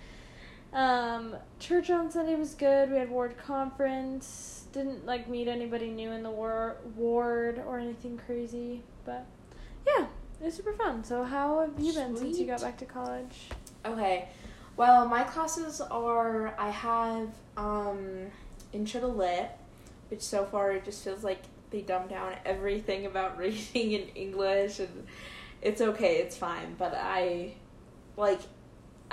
[0.73, 2.91] um, church on Sunday was good.
[2.91, 4.67] We had ward conference.
[4.73, 9.27] Didn't like meet anybody new in the war- ward or anything crazy, but
[9.87, 10.07] yeah,
[10.41, 11.05] it was super fun.
[11.05, 13.49] So how have you been since you got back to college?
[13.85, 14.29] Okay.
[14.77, 18.29] Well, my classes are I have um
[18.73, 19.51] intro to lit,
[20.09, 24.79] which so far it just feels like they dumb down everything about reading in English
[24.79, 25.07] and
[25.61, 27.55] it's okay, it's fine, but I
[28.17, 28.41] like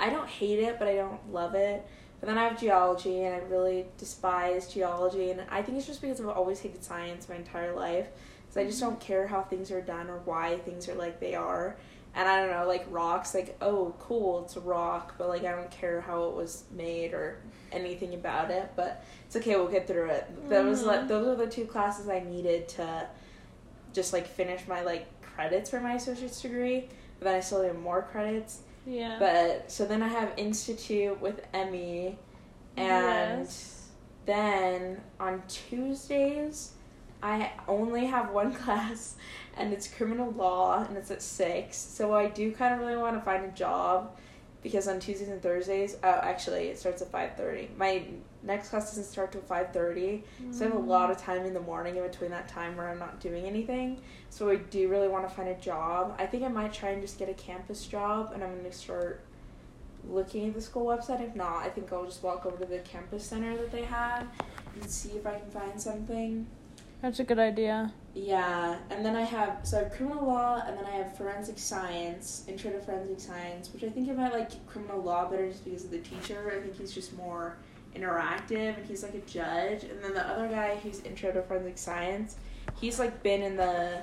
[0.00, 1.86] I don't hate it, but I don't love it.
[2.20, 6.00] But then I have geology and I really despise geology and I think it's just
[6.02, 8.08] because I've always hated science my entire life.
[8.50, 11.34] So I just don't care how things are done or why things are like they
[11.34, 11.76] are.
[12.14, 15.52] And I don't know, like rocks, like, oh, cool, it's a rock, but like I
[15.52, 17.38] don't care how it was made or
[17.72, 18.70] anything about it.
[18.74, 20.48] But it's okay, we'll get through it.
[20.50, 21.08] That was like Mhm.
[21.08, 23.06] those are the two classes I needed to
[23.92, 26.88] just like finish my like credits for my associate's degree.
[27.18, 28.60] But then I still have more credits.
[28.86, 29.16] Yeah.
[29.18, 32.18] But so then I have institute with Emmy,
[32.76, 33.88] and Yes.
[34.26, 36.72] then on Tuesdays,
[37.22, 39.16] I only have one class,
[39.56, 41.76] and it's criminal law, and it's at six.
[41.76, 44.16] So I do kind of really want to find a job,
[44.62, 47.68] because on Tuesdays and Thursdays, oh, actually, it starts at five thirty.
[47.76, 48.04] My
[48.42, 50.86] next class doesn't start till five thirty, so I have a mm.
[50.86, 54.00] lot of time in the morning in between that time where I'm not doing anything.
[54.30, 56.16] So I do really want to find a job.
[56.18, 59.22] I think I might try and just get a campus job, and I'm gonna start
[60.08, 61.20] looking at the school website.
[61.20, 64.26] If not, I think I'll just walk over to the campus center that they have
[64.74, 66.46] and see if I can find something.
[67.02, 67.92] That's a good idea.
[68.14, 71.58] Yeah, and then I have so I have criminal law, and then I have forensic
[71.58, 75.64] science, intro to forensic science, which I think I might like criminal law better just
[75.64, 76.52] because of the teacher.
[76.54, 77.56] I think he's just more
[77.94, 79.84] interactive, and he's like a judge.
[79.84, 82.36] And then the other guy who's intro to forensic science,
[82.80, 84.02] he's like been in the,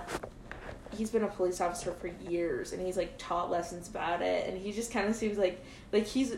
[0.96, 4.58] he's been a police officer for years, and he's like taught lessons about it, and
[4.58, 6.36] he just kind of seems like like he's.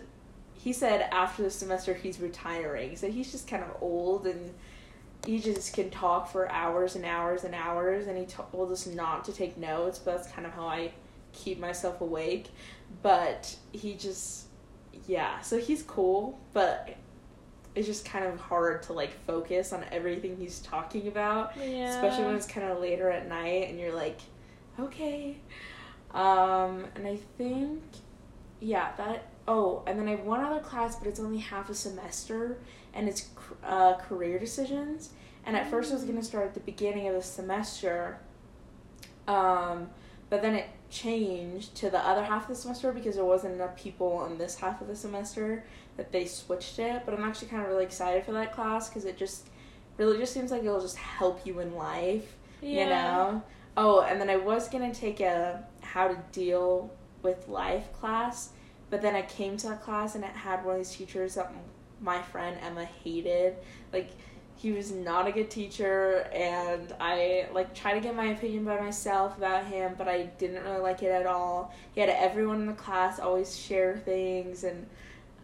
[0.53, 4.53] He said after the semester he's retiring, so he's just kind of old and
[5.25, 9.25] he just can talk for hours and hours and hours and he told us not
[9.25, 10.91] to take notes but that's kind of how i
[11.33, 12.47] keep myself awake
[13.01, 14.45] but he just
[15.07, 16.95] yeah so he's cool but
[17.79, 21.89] it's just kind of hard to like focus on everything he's talking about Yeah.
[21.95, 24.19] especially when it's kind of later at night and you're like
[24.79, 25.37] okay.
[26.13, 27.81] Um and i think
[28.59, 31.73] yeah that oh and then i have one other class but it's only half a
[31.73, 32.57] semester
[32.93, 33.29] and it's
[33.63, 35.09] uh, career decisions.
[35.45, 38.19] And at first i was going to start at the beginning of the semester
[39.27, 39.89] um
[40.29, 43.75] but then it changed to the other half of the semester because there wasn't enough
[43.75, 45.63] people in this half of the semester
[45.97, 47.03] that they switched it.
[47.05, 49.47] But i'm actually kind of really excited for that class because it just
[49.97, 52.69] really just seems like it'll just help you in life Yeah.
[52.83, 53.43] you know?
[53.77, 58.49] Oh and then i was gonna take a how to deal with life class
[58.89, 61.51] but then i came to that class and it had one of these teachers that
[62.01, 63.55] my friend emma hated.
[63.91, 64.09] Like
[64.61, 68.77] he was not a good teacher and i like tried to get my opinion by
[68.77, 71.73] myself about him but i didn't really like it at all.
[71.93, 74.85] He had everyone in the class always share things and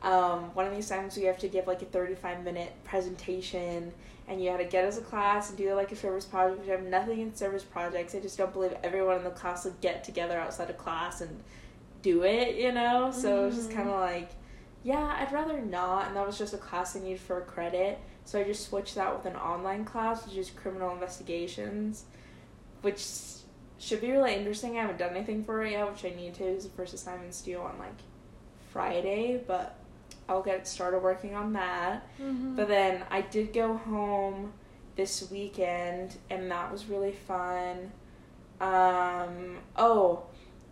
[0.04, 3.94] um, one of these times we have to give like a 35 minute presentation
[4.28, 6.68] and you had to get as a class and do like a service project which
[6.68, 9.80] I have nothing in service projects I just don't believe everyone in the class would
[9.80, 11.42] get together outside of class and
[12.02, 13.12] do it you know?
[13.12, 13.76] So it was just Mhm.
[13.76, 14.30] kind of like
[14.84, 17.98] yeah I'd rather not and that was just a class I needed for a credit
[18.26, 22.04] so I just switched that with an online class which is criminal investigations
[22.82, 23.06] which
[23.80, 26.44] should be really interesting I haven't done anything for it yet which I need to
[26.44, 27.98] it's the first assignment's due on like
[28.72, 29.78] Friday but
[30.28, 32.56] I'll get started working on that Mhm.
[32.56, 34.54] but then I did go home
[34.96, 37.92] this weekend, and that was really fun.
[38.62, 40.24] Um, oh,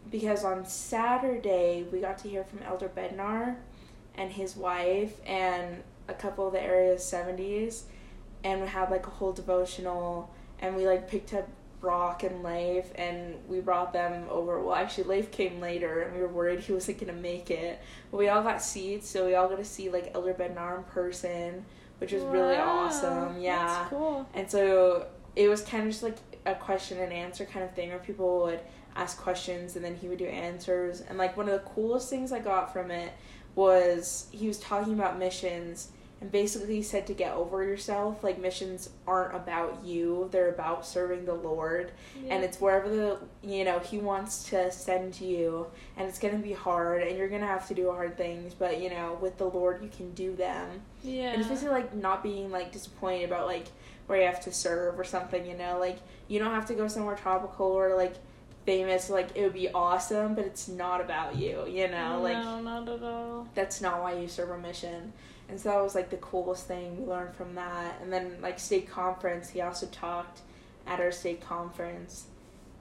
[0.10, 3.58] because on Saturday we got to hear from Elder Bednar
[4.16, 7.84] and his wife and a couple of the area's 70s,
[8.44, 11.48] and we had like a whole devotional, and we like picked up
[11.80, 14.62] Brock and Leif, and we brought them over.
[14.62, 17.82] Well, actually, Leif came later, and we were worried he wasn't gonna make it.
[18.12, 20.84] But we all got seats, so we all got to see like Elder Bednar in
[20.86, 21.66] person,
[22.00, 23.40] which was really awesome.
[23.42, 23.66] Yeah.
[23.66, 24.28] That's cool.
[24.34, 27.90] And so it was kind of just like a question and answer kind of thing
[27.90, 28.60] where people would
[28.96, 31.02] ask questions and then he would do answers.
[31.02, 33.14] And like one of the coolest things I got from it
[33.56, 35.90] was he was talking about missions
[36.22, 38.24] and basically said to get over yourself.
[38.24, 41.92] Like missions aren't about you; they're about serving the Lord,
[42.24, 42.36] Yeah.
[42.36, 46.54] and it's wherever the you know He wants to send you, and it's gonna be
[46.54, 48.54] hard, and you're gonna have to do hard things.
[48.54, 50.82] But you know, with the Lord, you can do them.
[51.04, 51.32] yeah.
[51.32, 53.68] And it's basically like not being like disappointed about like
[54.08, 56.88] where you have to serve or something, you know, like you don't have to go
[56.88, 58.16] somewhere tropical or like
[58.66, 62.62] famous, like it would be awesome, but it's not about you, you know, like no,
[62.62, 63.48] not at all.
[63.56, 65.14] that's not why you serve a mission.
[65.50, 68.00] And so that was like the coolest thing we learned from that.
[68.02, 70.40] And then like stake conference, he also talked
[70.88, 72.26] at our stake conference.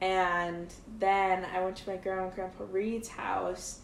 [0.01, 3.81] And then I went to my grandma and grandpa Reed's house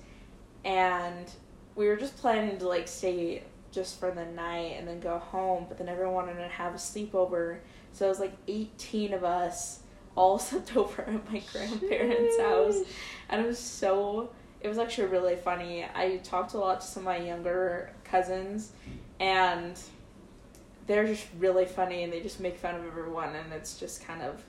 [0.64, 1.30] and
[1.76, 5.66] we were just planning to like stay just for the night and then go home,
[5.68, 7.58] but then everyone wanted to have a sleepover.
[7.92, 9.80] So it was like 18 of us
[10.18, 12.80] all slept over at my grandparents' house.
[13.30, 15.84] And it was so it was actually really funny.
[15.94, 18.72] I talked a lot to some of my younger cousins,
[19.20, 19.78] and
[20.88, 24.20] they're just really funny, and they just make fun of everyone, and it's just kind
[24.22, 24.42] of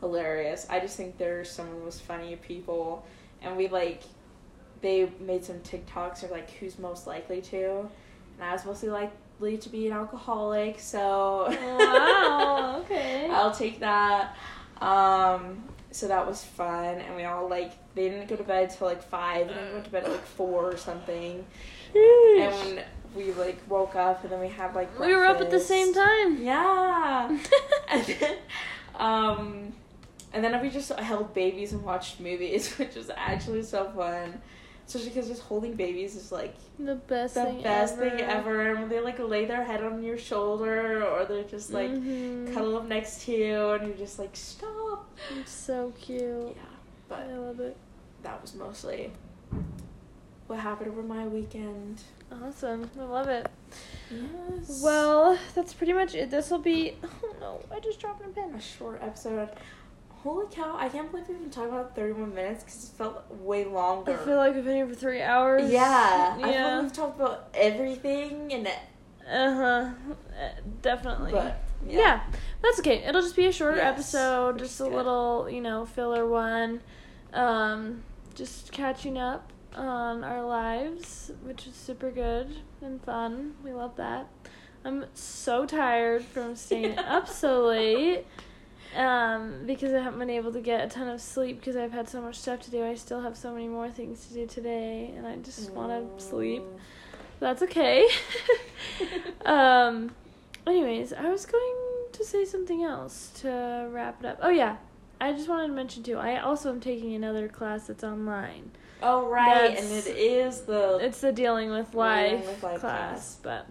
[0.00, 0.66] hilarious.
[0.70, 3.04] I just think they're some of the most funny people,
[3.42, 4.02] and we like
[4.80, 9.58] they made some TikToks of like who's most likely to, and I was mostly likely
[9.58, 13.28] to be an alcoholic, so oh, Wow, okay.
[13.30, 14.36] I'll take that.
[14.80, 18.86] Um, so that was fun, and we all like they didn't go to bed till
[18.86, 21.44] like five, and then we went to bed at like four or something.
[21.94, 25.50] And when we like woke up, and then we had like we were up at
[25.50, 26.42] the same time.
[26.42, 27.38] Yeah.
[27.90, 28.36] and then,
[28.94, 29.72] um,
[30.32, 34.40] and then we just held babies and watched movies, which was actually so fun.
[34.90, 38.10] Especially because just holding babies is like the best the thing best ever.
[38.10, 38.70] thing ever.
[38.70, 42.52] And when they like lay their head on your shoulder, or they're just like Mhm.
[42.52, 45.08] cuddle up next to you, and you're just like stop.
[45.38, 46.22] It's so cute.
[46.56, 46.62] Yeah,
[47.08, 47.76] but I love it.
[48.22, 49.12] that was mostly
[50.48, 52.02] what happened over my weekend.
[52.42, 52.90] Awesome.
[53.00, 53.48] I love it.
[54.10, 54.80] Yes.
[54.82, 56.30] Well, that's pretty much it.
[56.30, 56.96] This will be.
[57.04, 57.60] Oh no!
[57.74, 58.54] I just dropped a pen.
[58.56, 59.50] a short episode.
[60.22, 60.76] Holy cow!
[60.78, 64.12] I can't believe we've been talking about thirty-one minutes because it felt way longer.
[64.12, 65.70] I feel like we've been here for three hours.
[65.70, 69.90] yeah, I feel like we've talked about everything and Uh huh.
[70.82, 71.32] Definitely.
[71.32, 71.98] but yeah.
[71.98, 72.20] yeah.
[72.62, 73.02] that's okay.
[73.04, 74.92] It'll just be a shorter Yes, episode, just a good.
[74.92, 76.82] little, you know, filler one.
[77.32, 78.02] Um,
[78.34, 82.48] just catching up on our lives, which is super good
[82.82, 83.54] and fun.
[83.64, 84.28] We love that.
[84.84, 88.26] I'm so tired from staying up so late.
[89.00, 92.06] Um, because I haven't been able to get a ton of sleep because I've had
[92.06, 92.84] so much stuff to do.
[92.84, 96.22] I still have so many more things to do today, and I just want to
[96.22, 96.62] sleep.
[97.38, 98.06] That's okay.
[99.46, 100.10] um,
[100.66, 101.76] anyways, I was going
[102.12, 104.38] to say something else to wrap it up.
[104.42, 104.76] Oh yeah,
[105.18, 106.18] I just wanted to mention too.
[106.18, 108.70] I also am taking another class that's online.
[109.02, 113.38] Oh right, That's- and it is the It's the dealing with Dealing with life class,
[113.42, 113.66] but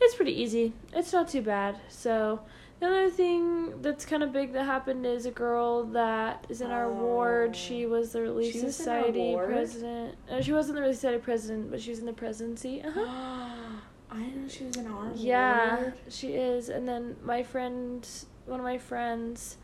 [0.00, 0.72] it's pretty easy.
[0.92, 1.78] It's not too bad.
[1.88, 2.40] So
[2.82, 6.72] the other thing that's kind of big that happened is a girl that is in
[6.72, 7.50] our ward.
[7.50, 7.52] Oh.
[7.52, 10.16] She was the Relief was Society president.
[10.28, 12.82] Uh, she wasn't the Relief Society president, but she was in the presidency.
[12.92, 13.78] Uh-huh.
[14.10, 15.94] I didn't know she was in our Yeah, ward.
[16.08, 16.68] she is.
[16.68, 18.06] And then my friend,
[18.44, 19.56] one of my friends,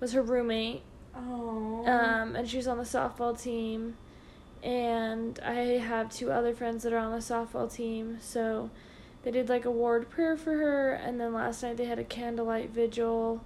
[0.00, 0.82] was her roommate.
[1.14, 1.84] Oh.
[1.86, 3.96] Um, and she was on the softball team.
[4.64, 8.16] And I have two other friends that are on the softball team.
[8.20, 8.70] So
[9.24, 10.92] they did like a ward prayer for her.
[10.92, 13.42] And then last night they had a candlelight vigil.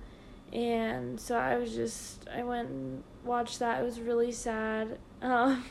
[0.53, 3.81] And so I was just, I went and watched that.
[3.81, 4.99] It was really sad.
[5.21, 5.64] Um,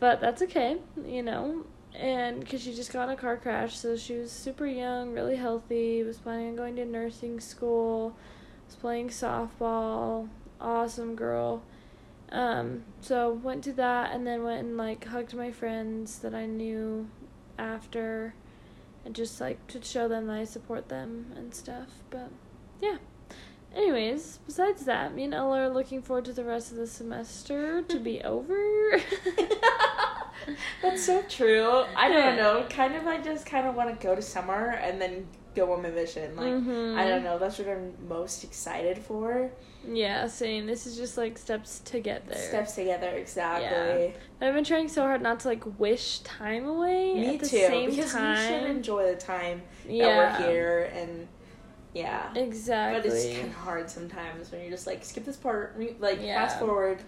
[0.00, 1.66] but that's okay, you know.
[1.94, 5.36] And because she just got in a car crash, so she was super young, really
[5.36, 8.16] healthy, was planning on going to nursing school,
[8.66, 11.62] was playing softball, awesome girl.
[12.32, 16.46] Um, so went to that and then went and like hugged my friends that I
[16.46, 17.08] knew
[17.58, 18.34] after
[19.06, 21.86] and just like to show them that I support them and stuff.
[22.10, 22.28] But
[22.82, 22.96] yeah.
[23.74, 27.82] Anyways, besides that, me and Ella are looking forward to the rest of the semester
[27.82, 28.98] to be over.
[30.82, 31.84] That's so true.
[31.96, 32.66] I don't know.
[32.70, 35.82] Kind of, I just kind of want to go to summer and then go on
[35.82, 36.36] my mission.
[36.36, 36.96] Like, Mhm.
[36.96, 37.38] I don't know.
[37.38, 39.50] That's what I'm most excited for.
[39.88, 40.66] Yeah, same.
[40.66, 42.38] This is just like steps to get there.
[42.38, 44.14] Steps together, exactly.
[44.40, 44.46] Yeah.
[44.48, 47.14] I've been trying so hard not to like wish time away.
[47.14, 47.56] Me at the too.
[47.58, 48.36] Same because time.
[48.36, 50.06] we should enjoy the time yeah.
[50.06, 51.28] that we're here, and
[51.94, 52.34] yeah.
[52.34, 53.10] Exactly.
[53.10, 56.20] But it's kind of hard sometimes when you're just like skip this part, re- like
[56.20, 56.46] Yeah.
[56.46, 56.98] fast forward.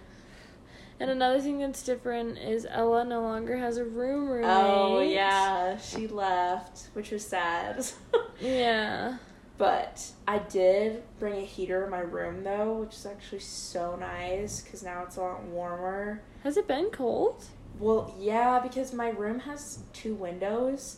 [1.01, 4.49] And another thing that's different is Ella no longer has a room oh, roommate.
[4.49, 7.85] Oh yeah, she left, which was sad.
[8.41, 9.17] Yeah.
[9.59, 14.61] But I did bring a heater in my room though, which is actually so nice
[14.61, 16.21] because now it's a lot warmer.
[16.43, 17.43] Has it been cold?
[17.77, 20.97] Well, yeah, because my room has two windows,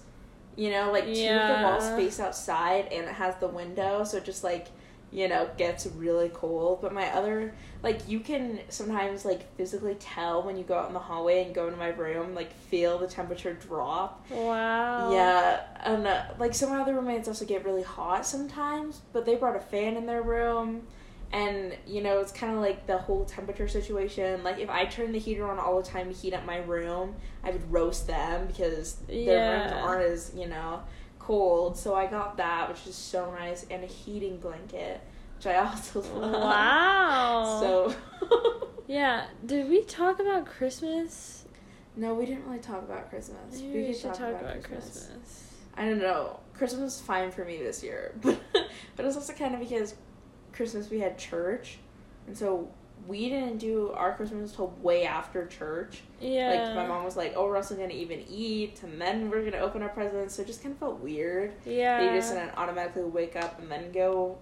[0.56, 1.96] You know, like two of the walls Yeah.
[1.96, 4.68] face outside and it has the window, so it just like,
[5.12, 6.82] you know, gets really cold.
[6.82, 10.94] But my other like you can sometimes like physically tell when you go out in
[10.94, 14.26] the hallway and go into my room, like feel the temperature drop.
[14.30, 15.12] Wow.
[15.12, 19.26] Yeah, and uh, like some of my other roommates also get really hot sometimes, but
[19.26, 20.84] they brought a fan in their room,
[21.32, 24.44] and you know it's kind of like the whole temperature situation.
[24.44, 27.16] Like if I turn the heater on all the time to heat up my room,
[27.44, 30.82] I would roast them because their rooms aren't as you know
[31.18, 31.78] cold.
[31.78, 35.02] So I got that, which is so nice, and a heating blanket,
[35.46, 36.32] I also love.
[36.32, 37.60] Wow.
[37.60, 37.96] So.
[38.92, 39.28] Yeah.
[39.46, 41.46] Did we talk about Christmas?
[41.96, 43.40] No, we didn't really talk about Christmas.
[43.54, 45.06] Maybe we we should talk, talk, about, about Christmas.
[45.08, 45.54] Christmas.
[45.78, 46.42] I don't know.
[46.54, 48.38] Christmas was fine for me this year, but
[48.98, 49.96] but it's also kind of because
[50.52, 51.78] Christmas we had church,
[52.28, 52.70] and so
[53.08, 56.02] we didn't do our Christmas till way after church.
[56.20, 56.50] Yeah.
[56.50, 59.64] Like my mom was like, "Oh, we're also gonna even eat, and then we're gonna
[59.64, 61.54] open our presents." So it just kind of felt weird.
[61.66, 62.00] Yeah.
[62.00, 64.38] They just didn't automatically wake up and then go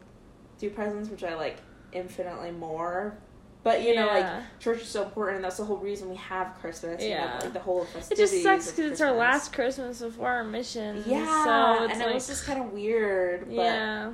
[0.60, 1.58] do presents, which I like
[1.92, 3.18] infinitely more.
[3.64, 4.14] But you know, Yeah.
[4.38, 7.02] like church is so important, and that's the whole reason we have Christmas.
[7.04, 7.40] You know, Yeah.
[7.42, 8.32] like the whole It festivities.
[8.32, 11.04] It just sucks because it's our last Christmas before our mission.
[11.06, 14.12] Yeah, So it's and like, it was just kind of weird, but yeah.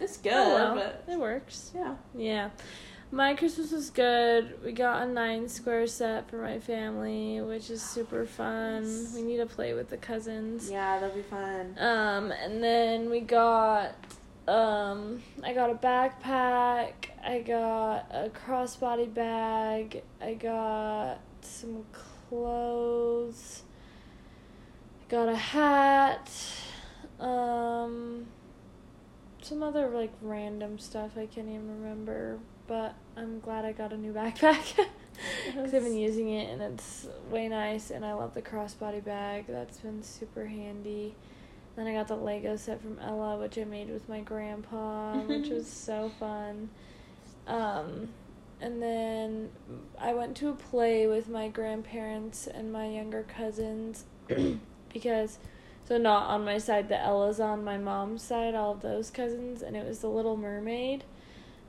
[0.00, 0.32] it's good.
[0.34, 1.70] Oh, well, But it works.
[1.74, 2.50] yeah, Yeah.
[3.12, 4.58] My Christmas was good.
[4.64, 8.82] We got a nine square set for my family, which is super fun.
[8.82, 9.14] Nice.
[9.14, 10.68] We need to play with the cousins.
[10.68, 11.76] yeah, that'll be fun.
[11.78, 13.92] Um, and then we got
[14.48, 16.92] um I got a backpack,
[17.24, 23.62] I got a crossbody bag, I got some clothes,
[25.02, 26.30] I got a hat,
[27.18, 28.26] um
[29.42, 33.96] some other like random stuff I can't even remember, but I'm glad I got a
[33.96, 34.86] new backpack.
[35.46, 39.46] Because I've been using it and it's way nice, and I love the crossbody bag.
[39.48, 41.14] That's been super handy.
[41.76, 45.48] Then I got the Lego set from Ella, which I made with my grandpa, which
[45.48, 46.70] was so fun.
[47.46, 48.08] Um,
[48.60, 49.50] and then
[49.98, 54.04] I went to a play with my grandparents and my younger cousins
[54.92, 55.38] because,
[55.84, 59.60] so not on my side, the Ella's on my mom's side, all of those cousins,
[59.60, 61.04] and it was the Little Mermaid.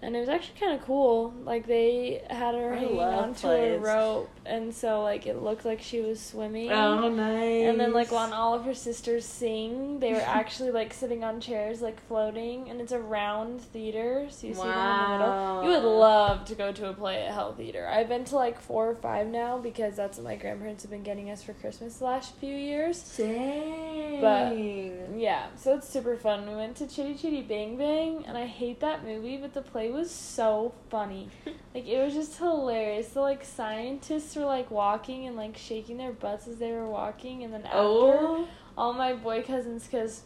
[0.01, 1.33] And it was actually kind of cool.
[1.43, 5.81] Like they had her I hanging onto a rope, and so like it looked like
[5.81, 6.71] she was swimming.
[6.71, 7.67] Oh, nice.
[7.67, 11.39] And then like when all of her sisters sing, they were actually like sitting on
[11.41, 15.63] chairs, like floating, and it's a round theater, so you see them in the middle.
[15.63, 17.87] You would love to go to a play at Hale Theater.
[17.87, 21.03] I've been to like four or five now because that's what my grandparents have been
[21.03, 23.01] getting us for Christmas the last few years.
[23.17, 24.21] Dang.
[24.21, 26.47] But- Yeah, so it's super fun.
[26.49, 29.89] We went to Chitty Chitty Bang Bang, and I hate that movie, but the play
[29.89, 31.29] was so funny.
[31.75, 33.09] Like it was just hilarious.
[33.09, 37.43] The like scientists were like walking and like shaking their butts as they were walking,
[37.43, 40.23] and then after oh, all my boy cousins, because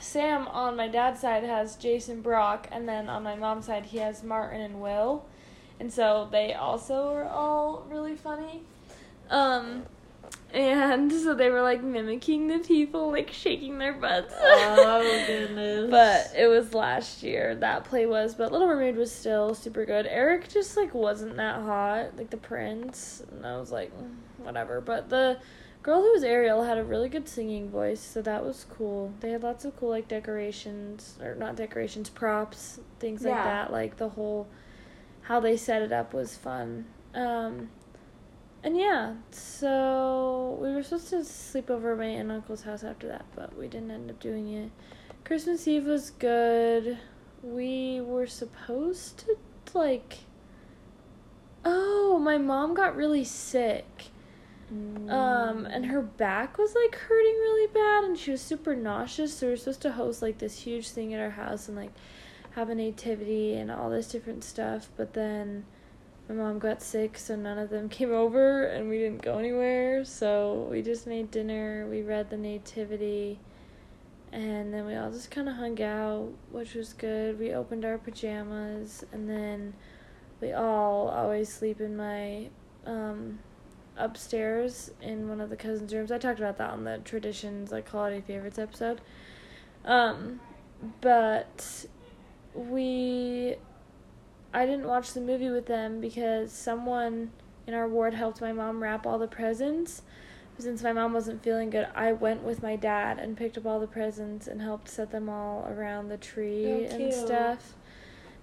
[0.00, 3.98] Sam on my dad's side has Jason Brock, and then on my mom's side he
[3.98, 5.24] has Martin and Will,
[5.78, 8.62] and so they also were all really funny.
[9.30, 9.84] Um,
[10.52, 14.34] and so they were like mimicking the people, like shaking their butts.
[14.38, 15.90] oh goodness.
[15.90, 20.06] But it was last year that play was, but Little Mermaid was still super good.
[20.06, 24.80] Eric just like wasn't that hot, like the prince, and I was like, "Mm, whatever.
[24.80, 25.38] But the
[25.82, 29.12] girl who was Ariel had a really good singing voice, so that was cool.
[29.20, 33.44] They had lots of cool like decorations or not decorations, props, things like Yeah.
[33.44, 33.72] that.
[33.72, 34.48] Like the whole
[35.22, 36.86] how they set it up was fun.
[37.14, 37.68] Um,
[38.62, 42.84] and yeah, so we were supposed to sleep over at my aunt and uncle's house
[42.84, 44.70] after that, but we didn't end up doing it.
[45.24, 46.98] Christmas Eve was good.
[47.42, 49.36] We were supposed to
[49.78, 50.18] like.
[51.64, 54.06] Oh, my mom got really sick.
[54.70, 59.34] Um, and her back was like hurting really bad, and she was super nauseous.
[59.34, 61.92] So we were supposed to host like this huge thing at our house and like
[62.50, 64.88] have a nativity and all this different stuff.
[64.96, 65.64] But then
[66.28, 70.04] my mom got sick, so none of them came over, and we didn't go anywhere.
[70.04, 71.86] So we just made dinner.
[71.90, 73.38] We read the nativity,
[74.32, 77.38] and then we all just kind of hung out, which was good.
[77.38, 79.74] We opened our pajamas, and then
[80.40, 82.48] we all always sleep in my
[82.86, 83.38] um
[83.96, 86.12] upstairs in one of the cousins' rooms.
[86.12, 89.00] I talked about that on the traditions like holiday favorites episode.
[89.84, 90.40] Um
[91.00, 91.86] but
[92.54, 93.56] we
[94.52, 97.30] I didn't watch the movie with them because someone
[97.66, 100.02] in our ward helped my mom wrap all the presents.
[100.58, 103.78] Since my mom wasn't feeling good, I went with my dad and picked up all
[103.78, 107.74] the presents and helped set them all around the tree Oh, and stuff.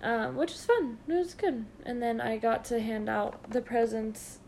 [0.01, 0.99] Um, which was fun.
[1.07, 1.65] It was good.
[1.85, 4.39] And then I got to hand out the presents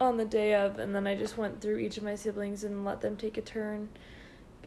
[0.00, 2.84] on the day of, and then I just went through each of my siblings and
[2.84, 3.88] let them take a turn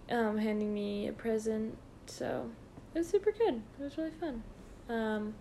[0.10, 1.78] um, handing me a present.
[2.06, 2.50] So
[2.94, 3.62] it was super good.
[3.80, 4.44] It was really fun.
[4.89, 5.36] Um,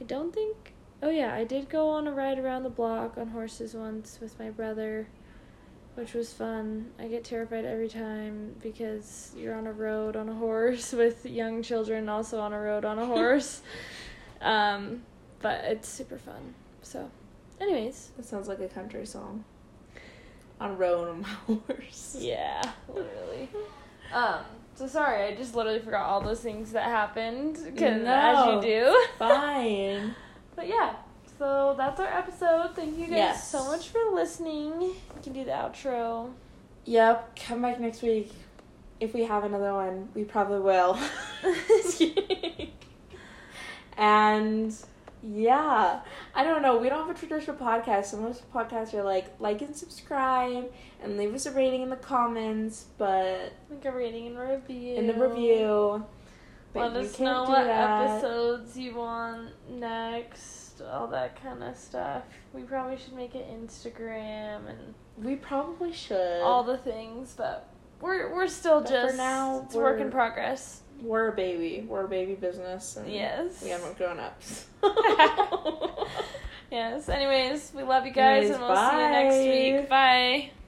[0.00, 0.72] I don't think.
[1.02, 4.38] Oh yeah, I did go on a ride around the block on horses once with
[4.38, 5.08] my brother,
[5.94, 6.90] which was fun.
[6.98, 11.62] I get terrified every time because you're on a road on a horse with young
[11.62, 13.62] children also on a road on a horse.
[14.42, 15.02] um,
[15.40, 16.54] but it's super fun.
[16.82, 17.10] So,
[17.60, 19.44] anyways, That sounds like a country song.
[20.60, 21.28] On a road on my
[21.68, 22.16] horse.
[22.18, 23.48] yeah, literally.
[24.12, 24.40] Um,
[24.80, 28.60] so sorry, I just literally forgot all those things that happened because as you No.
[28.62, 29.06] do.
[29.18, 30.14] Fine.
[30.56, 30.94] But yeah,
[31.38, 32.74] so that's our episode.
[32.74, 33.50] Thank you guys Yes.
[33.50, 34.80] so much for listening.
[34.80, 36.30] You can do the outro.
[36.86, 38.32] Yep, come back next week.
[39.00, 40.98] If we have another one, we probably will.
[43.98, 44.74] And
[45.22, 46.00] yeah,
[46.34, 46.78] I don't know.
[46.78, 48.06] We don't have a traditional podcast.
[48.06, 50.70] So most podcasts are like like and subscribe
[51.02, 54.96] and leave us a rating in the comments, but Like a rating and review.
[54.96, 56.04] in the review.
[56.72, 58.12] But Let us know what that.
[58.12, 62.22] episodes you want next, all that kind of stuff.
[62.52, 66.42] We probably should make an Instagram and We probably should.
[66.42, 67.69] all the things, but
[68.00, 70.82] we're we're still But for just now, it's a work in progress.
[71.02, 71.86] We're a baby.
[71.88, 72.96] We're a baby business.
[72.96, 73.62] And Yes.
[73.62, 74.66] We haven't grown ups.
[76.70, 77.08] Yes.
[77.08, 79.88] Anyways, we love you guys, Anyways, and we'll see you next week.
[79.88, 80.50] Bye.